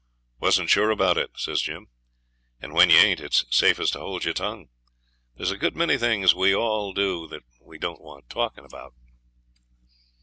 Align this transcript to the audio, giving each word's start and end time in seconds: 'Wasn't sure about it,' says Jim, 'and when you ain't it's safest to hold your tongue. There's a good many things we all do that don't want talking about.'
'Wasn't 0.39 0.71
sure 0.71 0.89
about 0.89 1.15
it,' 1.19 1.29
says 1.37 1.61
Jim, 1.61 1.87
'and 2.59 2.73
when 2.73 2.89
you 2.89 2.97
ain't 2.97 3.19
it's 3.19 3.45
safest 3.55 3.93
to 3.93 3.99
hold 3.99 4.25
your 4.25 4.33
tongue. 4.33 4.69
There's 5.35 5.51
a 5.51 5.57
good 5.59 5.75
many 5.75 5.95
things 5.95 6.33
we 6.33 6.55
all 6.55 6.91
do 6.91 7.27
that 7.27 7.43
don't 7.79 8.01
want 8.01 8.27
talking 8.27 8.65
about.' 8.65 8.95